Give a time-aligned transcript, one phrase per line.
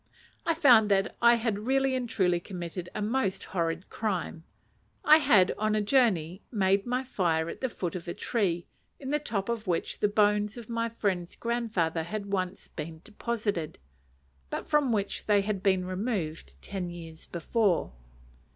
[0.47, 4.43] I found that I had really and truly committed a most horrid crime.
[5.05, 8.65] I had on a journey made my fire at the foot of a tree,
[8.99, 13.77] in the top of which the bones of my friend's grandfather had once been deposited,
[14.49, 17.93] but from which they had been removed ten years before.